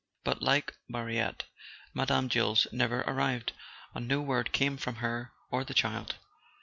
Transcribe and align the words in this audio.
But, 0.23 0.41
like 0.41 0.75
Mariette, 0.87 1.43
Mme. 1.93 2.25
Jules 2.27 2.65
never 2.71 3.01
arrived, 3.03 3.53
and 3.93 4.07
no 4.07 4.19
word 4.19 4.51
came 4.51 4.77
from 4.77 4.95
her 4.95 5.31
or 5.51 5.63
the 5.63 5.75
child. 5.75 6.15